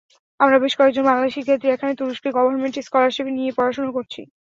[0.39, 4.21] আমরা বেশ কয়েকজন বাংলাদেশি শিক্ষার্থী এখানে তুরস্কের গভর্নমেন্ট স্কলারশিপ নিয়ে পড়াশোনা করছি।